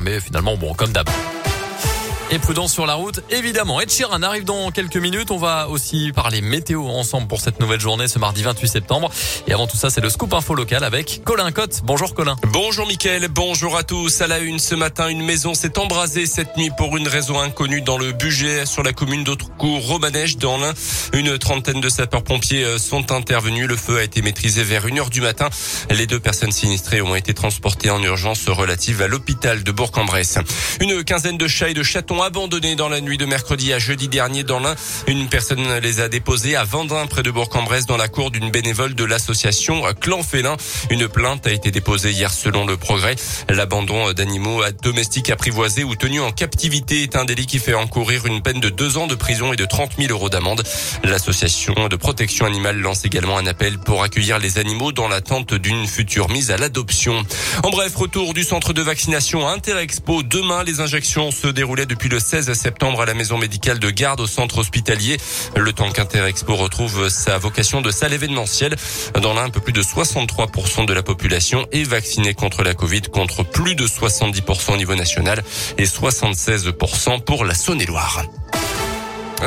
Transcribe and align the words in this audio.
mais 0.00 0.18
finalement, 0.18 0.56
bon, 0.56 0.74
comme 0.74 0.90
d'hab. 0.90 1.08
Et 2.28 2.40
prudence 2.40 2.72
sur 2.72 2.86
la 2.86 2.94
route, 2.94 3.20
évidemment. 3.30 3.80
Ed 3.80 3.88
Sheeran 3.88 4.20
arrive 4.22 4.42
dans 4.42 4.72
quelques 4.72 4.96
minutes. 4.96 5.30
On 5.30 5.36
va 5.36 5.68
aussi 5.68 6.10
parler 6.12 6.40
météo 6.40 6.84
ensemble 6.88 7.28
pour 7.28 7.40
cette 7.40 7.60
nouvelle 7.60 7.78
journée, 7.78 8.08
ce 8.08 8.18
mardi 8.18 8.42
28 8.42 8.66
septembre. 8.66 9.12
Et 9.46 9.52
avant 9.52 9.68
tout 9.68 9.76
ça, 9.76 9.90
c'est 9.90 10.00
le 10.00 10.10
scoop 10.10 10.34
info 10.34 10.56
local 10.56 10.82
avec 10.82 11.22
Colin 11.24 11.52
Cotte. 11.52 11.82
Bonjour 11.84 12.14
Colin. 12.14 12.34
Bonjour 12.48 12.84
Mickaël, 12.88 13.28
bonjour 13.28 13.76
à 13.76 13.84
tous. 13.84 14.22
À 14.22 14.26
la 14.26 14.40
une 14.40 14.58
ce 14.58 14.74
matin, 14.74 15.06
une 15.06 15.22
maison 15.22 15.54
s'est 15.54 15.78
embrasée 15.78 16.26
cette 16.26 16.56
nuit 16.56 16.70
pour 16.76 16.96
une 16.96 17.06
raison 17.06 17.38
inconnue 17.38 17.80
dans 17.80 17.96
le 17.96 18.10
budget 18.10 18.66
sur 18.66 18.82
la 18.82 18.92
commune 18.92 19.22
d'Autrecourt, 19.22 19.86
Romanèche, 19.86 20.36
dans 20.36 20.58
l'Ain. 20.58 20.74
Une 21.12 21.38
trentaine 21.38 21.80
de 21.80 21.88
sapeurs-pompiers 21.88 22.64
euh, 22.64 22.78
sont 22.78 23.12
intervenus. 23.12 23.68
Le 23.68 23.76
feu 23.76 23.98
a 23.98 24.02
été 24.02 24.20
maîtrisé 24.20 24.64
vers 24.64 24.86
1 24.86 24.98
heure 24.98 25.10
du 25.10 25.20
matin. 25.20 25.48
Les 25.90 26.08
deux 26.08 26.18
personnes 26.18 26.50
sinistrées 26.50 27.02
ont 27.02 27.14
été 27.14 27.34
transportées 27.34 27.90
en 27.90 28.02
urgence 28.02 28.48
relative 28.48 29.00
à 29.00 29.06
l'hôpital 29.06 29.62
de 29.62 29.70
Bourg-en-Bresse. 29.70 30.38
Une 30.80 31.04
quinzaine 31.04 31.38
de 31.38 31.46
chats 31.46 31.68
et 31.68 31.74
de 31.74 31.84
chatons 31.84 32.15
abandonnés 32.22 32.76
dans 32.76 32.88
la 32.88 33.00
nuit 33.00 33.18
de 33.18 33.26
mercredi 33.26 33.72
à 33.72 33.78
jeudi 33.78 34.08
dernier 34.08 34.44
dans 34.44 34.60
l'Ain. 34.60 34.74
Une 35.06 35.28
personne 35.28 35.78
les 35.78 36.00
a 36.00 36.08
déposés 36.08 36.56
à 36.56 36.64
Vendin, 36.64 37.06
près 37.06 37.22
de 37.22 37.30
Bourg-en-Bresse, 37.30 37.86
dans 37.86 37.96
la 37.96 38.08
cour 38.08 38.30
d'une 38.30 38.50
bénévole 38.50 38.94
de 38.94 39.04
l'association 39.04 39.82
Clan 40.00 40.22
Félin. 40.22 40.56
Une 40.90 41.08
plainte 41.08 41.46
a 41.46 41.52
été 41.52 41.70
déposée 41.70 42.10
hier 42.10 42.32
selon 42.32 42.66
le 42.66 42.76
progrès. 42.76 43.16
L'abandon 43.48 44.12
d'animaux 44.12 44.62
domestiques 44.82 45.30
apprivoisés 45.30 45.84
ou 45.84 45.94
tenus 45.94 46.20
en 46.20 46.32
captivité 46.32 47.02
est 47.02 47.16
un 47.16 47.24
délit 47.24 47.46
qui 47.46 47.58
fait 47.58 47.74
encourir 47.74 48.26
une 48.26 48.42
peine 48.42 48.60
de 48.60 48.68
deux 48.68 48.96
ans 48.96 49.06
de 49.06 49.14
prison 49.14 49.52
et 49.52 49.56
de 49.56 49.64
30 49.64 49.92
000 49.98 50.12
euros 50.12 50.28
d'amende. 50.28 50.62
L'association 51.04 51.88
de 51.88 51.96
protection 51.96 52.46
animale 52.46 52.78
lance 52.78 53.04
également 53.04 53.38
un 53.38 53.46
appel 53.46 53.78
pour 53.78 54.02
accueillir 54.02 54.38
les 54.38 54.58
animaux 54.58 54.92
dans 54.92 55.08
l'attente 55.08 55.54
d'une 55.54 55.86
future 55.86 56.28
mise 56.30 56.50
à 56.50 56.56
l'adoption. 56.56 57.24
En 57.62 57.70
bref, 57.70 57.94
retour 57.94 58.34
du 58.34 58.44
centre 58.44 58.72
de 58.72 58.82
vaccination 58.82 59.46
à 59.46 59.52
Interexpo. 59.52 60.22
Demain, 60.22 60.64
les 60.64 60.80
injections 60.80 61.30
se 61.30 61.48
déroulaient 61.48 61.86
depuis 61.86 62.05
le 62.08 62.20
16 62.20 62.52
septembre 62.52 63.02
à 63.02 63.06
la 63.06 63.14
maison 63.14 63.38
médicale 63.38 63.78
de 63.78 63.90
garde 63.90 64.20
au 64.20 64.26
centre 64.26 64.58
hospitalier. 64.58 65.16
Le 65.56 65.72
temps 65.72 65.90
qu'Interexpo 65.90 66.54
retrouve 66.54 67.08
sa 67.08 67.38
vocation 67.38 67.80
de 67.80 67.90
salle 67.90 68.12
événementielle. 68.12 68.76
Dans 69.20 69.34
l'un, 69.34 69.44
un 69.44 69.50
peu 69.50 69.60
plus 69.60 69.72
de 69.72 69.82
63% 69.82 70.86
de 70.86 70.92
la 70.92 71.02
population 71.02 71.66
est 71.72 71.84
vaccinée 71.84 72.34
contre 72.34 72.62
la 72.62 72.74
Covid, 72.74 73.02
contre 73.02 73.44
plus 73.44 73.74
de 73.74 73.86
70% 73.86 74.74
au 74.74 74.76
niveau 74.76 74.94
national 74.94 75.42
et 75.78 75.84
76% 75.84 77.22
pour 77.22 77.44
la 77.44 77.54
Saône-et-Loire. 77.54 78.24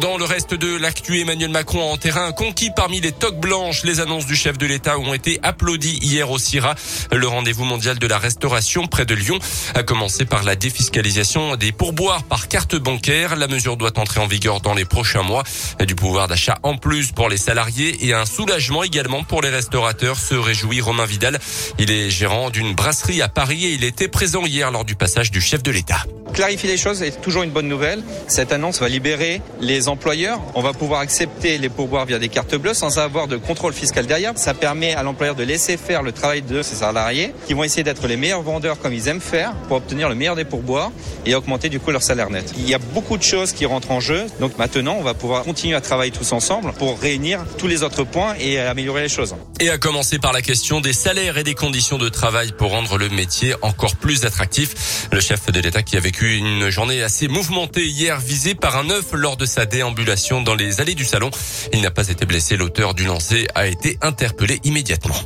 Dans 0.00 0.16
le 0.16 0.24
reste 0.24 0.54
de 0.54 0.76
l'actu, 0.76 1.20
Emmanuel 1.20 1.50
Macron 1.50 1.92
en 1.92 1.96
terrain 1.96 2.32
conquis 2.32 2.70
parmi 2.74 3.00
les 3.00 3.12
toques 3.12 3.38
blanches. 3.38 3.84
Les 3.84 4.00
annonces 4.00 4.26
du 4.26 4.34
chef 4.34 4.56
de 4.56 4.66
l'État 4.66 4.98
ont 4.98 5.12
été 5.12 5.38
applaudies 5.42 5.98
hier 6.00 6.30
au 6.30 6.38
CIRA, 6.38 6.74
le 7.12 7.26
rendez-vous 7.28 7.64
mondial 7.64 7.98
de 7.98 8.06
la 8.06 8.18
restauration 8.18 8.86
près 8.86 9.04
de 9.04 9.14
Lyon, 9.14 9.38
a 9.74 9.82
commencé 9.82 10.24
par 10.24 10.42
la 10.42 10.56
défiscalisation 10.56 11.56
des 11.56 11.70
pourboires 11.70 12.22
par 12.24 12.48
carte 12.48 12.76
bancaire. 12.76 13.36
La 13.36 13.46
mesure 13.46 13.76
doit 13.76 13.98
entrer 13.98 14.20
en 14.20 14.26
vigueur 14.26 14.60
dans 14.60 14.74
les 14.74 14.86
prochains 14.86 15.22
mois. 15.22 15.44
Du 15.86 15.94
pouvoir 15.94 16.28
d'achat 16.28 16.58
en 16.62 16.76
plus 16.76 17.12
pour 17.12 17.28
les 17.28 17.36
salariés 17.36 18.06
et 18.06 18.14
un 18.14 18.26
soulagement 18.26 18.82
également 18.82 19.22
pour 19.22 19.42
les 19.42 19.50
restaurateurs, 19.50 20.18
se 20.18 20.34
réjouit 20.34 20.80
Romain 20.80 21.06
Vidal. 21.06 21.38
Il 21.78 21.90
est 21.90 22.10
gérant 22.10 22.50
d'une 22.50 22.74
brasserie 22.74 23.22
à 23.22 23.28
Paris 23.28 23.66
et 23.66 23.74
il 23.74 23.84
était 23.84 24.08
présent 24.08 24.46
hier 24.46 24.70
lors 24.70 24.84
du 24.84 24.96
passage 24.96 25.30
du 25.30 25.42
chef 25.42 25.62
de 25.62 25.70
l'État. 25.70 26.04
Clarifier 26.34 26.68
les 26.68 26.76
choses 26.76 27.00
est 27.04 27.20
toujours 27.20 27.44
une 27.44 27.52
bonne 27.52 27.68
nouvelle. 27.68 28.02
Cette 28.26 28.50
annonce 28.50 28.80
va 28.80 28.88
libérer 28.88 29.40
les 29.60 29.86
employeurs. 29.86 30.40
On 30.56 30.62
va 30.62 30.72
pouvoir 30.72 30.98
accepter 30.98 31.58
les 31.58 31.68
pourboires 31.68 32.06
via 32.06 32.18
des 32.18 32.28
cartes 32.28 32.56
bleues 32.56 32.74
sans 32.74 32.98
avoir 32.98 33.28
de 33.28 33.36
contrôle 33.36 33.72
fiscal 33.72 34.04
derrière. 34.04 34.32
Ça 34.34 34.52
permet 34.52 34.94
à 34.94 35.04
l'employeur 35.04 35.36
de 35.36 35.44
laisser 35.44 35.76
faire 35.76 36.02
le 36.02 36.10
travail 36.10 36.42
de 36.42 36.60
ses 36.62 36.74
salariés 36.74 37.32
qui 37.46 37.54
vont 37.54 37.62
essayer 37.62 37.84
d'être 37.84 38.08
les 38.08 38.16
meilleurs 38.16 38.42
vendeurs 38.42 38.80
comme 38.80 38.92
ils 38.92 39.06
aiment 39.06 39.20
faire 39.20 39.52
pour 39.68 39.76
obtenir 39.76 40.08
le 40.08 40.16
meilleur 40.16 40.34
des 40.34 40.44
pourboires 40.44 40.90
et 41.24 41.36
augmenter 41.36 41.68
du 41.68 41.78
coup 41.78 41.92
leur 41.92 42.02
salaire 42.02 42.30
net. 42.30 42.52
Il 42.58 42.68
y 42.68 42.74
a 42.74 42.78
beaucoup 42.78 43.16
de 43.16 43.22
choses 43.22 43.52
qui 43.52 43.64
rentrent 43.64 43.92
en 43.92 44.00
jeu. 44.00 44.26
Donc 44.40 44.58
maintenant, 44.58 44.96
on 44.98 45.04
va 45.04 45.14
pouvoir 45.14 45.44
continuer 45.44 45.76
à 45.76 45.80
travailler 45.80 46.10
tous 46.10 46.32
ensemble 46.32 46.72
pour 46.72 46.98
réunir 46.98 47.44
tous 47.58 47.68
les 47.68 47.84
autres 47.84 48.02
points 48.02 48.34
et 48.40 48.58
améliorer 48.58 49.02
les 49.02 49.08
choses. 49.08 49.36
Et 49.60 49.70
à 49.70 49.78
commencer 49.78 50.18
par 50.18 50.32
la 50.32 50.42
question 50.42 50.80
des 50.80 50.94
salaires 50.94 51.38
et 51.38 51.44
des 51.44 51.54
conditions 51.54 51.96
de 51.96 52.08
travail 52.08 52.50
pour 52.50 52.72
rendre 52.72 52.98
le 52.98 53.08
métier 53.08 53.54
encore 53.62 53.94
plus 53.94 54.24
attractif. 54.24 55.06
Le 55.12 55.20
chef 55.20 55.46
de 55.52 55.60
l'État 55.60 55.84
qui 55.84 55.96
a 55.96 56.00
vécu 56.00 56.23
une 56.24 56.70
journée 56.70 57.02
assez 57.02 57.28
mouvementée 57.28 57.84
hier, 57.84 58.18
visé 58.18 58.54
par 58.54 58.76
un 58.76 58.90
œuf 58.90 59.12
lors 59.12 59.36
de 59.36 59.46
sa 59.46 59.66
déambulation 59.66 60.42
dans 60.42 60.54
les 60.54 60.80
allées 60.80 60.94
du 60.94 61.04
salon. 61.04 61.30
Il 61.72 61.82
n'a 61.82 61.90
pas 61.90 62.08
été 62.08 62.26
blessé. 62.26 62.56
L'auteur 62.56 62.94
du 62.94 63.04
lancer 63.04 63.46
a 63.54 63.66
été 63.66 63.98
interpellé 64.00 64.60
immédiatement. 64.64 65.16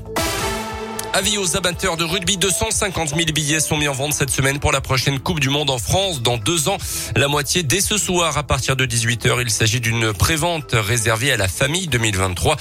Avis 1.18 1.36
aux 1.36 1.56
amateurs 1.56 1.96
de 1.96 2.04
rugby, 2.04 2.36
250 2.36 3.08
000 3.08 3.22
billets 3.34 3.58
sont 3.58 3.76
mis 3.76 3.88
en 3.88 3.92
vente 3.92 4.12
cette 4.12 4.30
semaine 4.30 4.60
pour 4.60 4.70
la 4.70 4.80
prochaine 4.80 5.18
Coupe 5.18 5.40
du 5.40 5.48
Monde 5.48 5.68
en 5.68 5.78
France 5.78 6.22
dans 6.22 6.36
deux 6.36 6.68
ans. 6.68 6.76
La 7.16 7.26
moitié 7.26 7.64
dès 7.64 7.80
ce 7.80 7.96
soir 7.96 8.38
à 8.38 8.44
partir 8.44 8.76
de 8.76 8.86
18h. 8.86 9.42
Il 9.42 9.50
s'agit 9.50 9.80
d'une 9.80 10.12
prévente 10.12 10.70
réservée 10.74 11.32
à 11.32 11.36
la 11.36 11.48
famille 11.48 11.88
2023. 11.88 12.56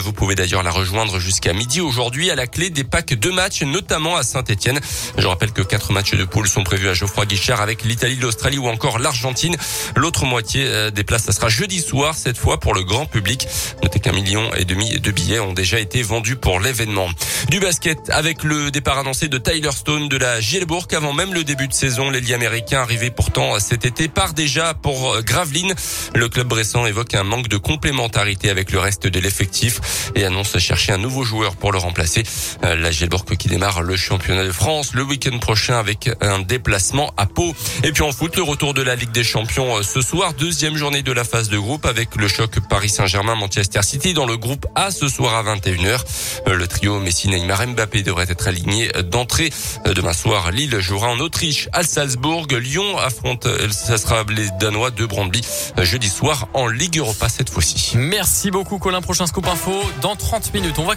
Vous 0.00 0.14
pouvez 0.14 0.34
d'ailleurs 0.34 0.62
la 0.62 0.70
rejoindre 0.70 1.18
jusqu'à 1.18 1.52
midi 1.52 1.82
aujourd'hui 1.82 2.30
à 2.30 2.34
la 2.34 2.46
clé 2.46 2.70
des 2.70 2.82
packs 2.82 3.12
de 3.12 3.28
matchs, 3.28 3.60
notamment 3.60 4.16
à 4.16 4.22
Saint-Etienne. 4.22 4.80
Je 5.18 5.26
rappelle 5.26 5.52
que 5.52 5.60
quatre 5.60 5.92
matchs 5.92 6.14
de 6.14 6.24
poule 6.24 6.48
sont 6.48 6.64
prévus 6.64 6.88
à 6.88 6.94
Geoffroy 6.94 7.26
Guichard 7.26 7.60
avec 7.60 7.84
l'Italie, 7.84 8.16
l'Australie 8.16 8.56
ou 8.56 8.68
encore 8.68 8.98
l'Argentine. 9.00 9.54
L'autre 9.96 10.24
moitié 10.24 10.64
euh, 10.64 10.90
des 10.90 11.04
places, 11.04 11.24
ça 11.24 11.32
sera 11.32 11.50
jeudi 11.50 11.80
soir, 11.80 12.14
cette 12.14 12.38
fois 12.38 12.58
pour 12.58 12.72
le 12.72 12.84
grand 12.84 13.04
public. 13.04 13.46
Notez 13.82 14.00
qu'un 14.00 14.12
million 14.12 14.50
et 14.54 14.64
demi 14.64 14.98
de 14.98 15.10
billets 15.10 15.40
ont 15.40 15.52
déjà 15.52 15.78
été 15.78 16.00
vendus 16.00 16.36
pour 16.36 16.58
l'événement. 16.58 17.08
Du 17.50 17.60
basket 17.60 17.97
avec 18.10 18.44
le 18.44 18.70
départ 18.70 18.98
annoncé 18.98 19.28
de 19.28 19.38
Tyler 19.38 19.70
Stone 19.72 20.08
de 20.08 20.16
la 20.16 20.40
Gielbourg 20.40 20.86
avant 20.92 21.12
même 21.12 21.34
le 21.34 21.44
début 21.44 21.68
de 21.68 21.72
saison. 21.72 22.10
L'ailier 22.10 22.34
américain 22.34 22.80
arrivé 22.80 23.10
pourtant 23.10 23.58
cet 23.60 23.84
été 23.84 24.08
part 24.08 24.32
déjà 24.32 24.74
pour 24.74 25.12
euh, 25.12 25.22
Gravelines. 25.22 25.74
Le 26.14 26.28
club 26.28 26.48
bressan 26.48 26.86
évoque 26.86 27.14
un 27.14 27.24
manque 27.24 27.48
de 27.48 27.56
complémentarité 27.56 28.50
avec 28.50 28.72
le 28.72 28.78
reste 28.78 29.06
de 29.06 29.20
l'effectif 29.20 30.10
et 30.14 30.24
annonce 30.24 30.56
chercher 30.58 30.92
un 30.92 30.98
nouveau 30.98 31.24
joueur 31.24 31.56
pour 31.56 31.72
le 31.72 31.78
remplacer. 31.78 32.22
Euh, 32.64 32.74
la 32.76 32.90
Gielbourg 32.90 33.24
qui 33.38 33.48
démarre 33.48 33.82
le 33.82 33.96
championnat 33.96 34.44
de 34.44 34.52
France 34.52 34.94
le 34.94 35.02
week-end 35.02 35.38
prochain 35.38 35.78
avec 35.78 36.10
un 36.20 36.38
déplacement 36.38 37.12
à 37.16 37.26
Pau. 37.26 37.54
Et 37.84 37.92
puis 37.92 38.02
en 38.02 38.12
foot, 38.12 38.36
le 38.36 38.42
retour 38.42 38.74
de 38.74 38.82
la 38.82 38.96
Ligue 38.96 39.12
des 39.12 39.24
Champions 39.24 39.76
euh, 39.76 39.82
ce 39.82 40.00
soir, 40.00 40.32
deuxième 40.34 40.76
journée 40.76 41.02
de 41.02 41.12
la 41.12 41.24
phase 41.24 41.48
de 41.48 41.58
groupe 41.58 41.84
avec 41.84 42.16
le 42.16 42.28
choc 42.28 42.58
Paris 42.68 42.88
Saint-Germain-Manchester 42.88 43.82
City 43.82 44.14
dans 44.14 44.26
le 44.26 44.36
groupe 44.36 44.66
A 44.74 44.90
ce 44.90 45.08
soir 45.08 45.34
à 45.34 45.42
21h. 45.54 46.00
Le 46.46 46.66
trio 46.66 46.98
Messi, 46.98 47.28
Neymar, 47.28 47.58
Mbappé 47.78 48.02
devrait 48.02 48.26
être 48.28 48.48
aligné 48.48 48.88
d'entrée. 49.04 49.52
Demain 49.84 50.12
soir, 50.12 50.50
Lille 50.50 50.80
jouera 50.80 51.10
en 51.10 51.20
Autriche 51.20 51.68
à 51.72 51.84
Salzbourg. 51.84 52.48
Lyon 52.50 52.98
affronte, 52.98 53.46
ça 53.70 53.98
sera 53.98 54.24
les 54.28 54.48
Danois 54.58 54.90
de 54.90 55.06
Brandby 55.06 55.42
jeudi 55.82 56.08
soir 56.08 56.48
en 56.54 56.66
Ligue 56.66 56.98
Europa 56.98 57.28
cette 57.28 57.50
fois-ci. 57.50 57.96
Merci 57.96 58.50
beaucoup 58.50 58.78
Colin. 58.78 59.00
Prochain 59.00 59.26
scoop 59.28 59.46
info 59.46 59.72
dans 60.02 60.16
30 60.16 60.52
minutes. 60.54 60.80
On 60.80 60.84
va 60.84 60.96